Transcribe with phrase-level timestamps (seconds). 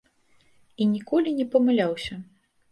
[0.81, 2.21] І ніколі не памыляўся.